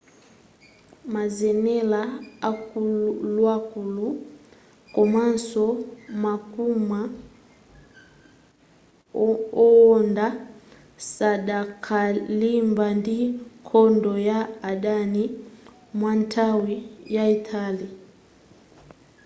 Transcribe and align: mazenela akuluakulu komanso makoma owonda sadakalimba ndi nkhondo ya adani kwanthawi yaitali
mazenela 1.13 2.01
akuluakulu 2.49 4.05
komanso 4.95 5.65
makoma 6.23 6.99
owonda 9.65 10.27
sadakalimba 11.13 12.85
ndi 12.99 13.17
nkhondo 13.59 14.13
ya 14.29 14.39
adani 14.71 15.23
kwanthawi 15.99 16.75
yaitali 17.15 17.87